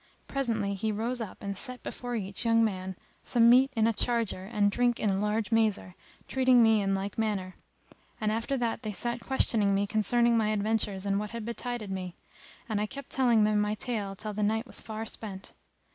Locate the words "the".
14.33-14.41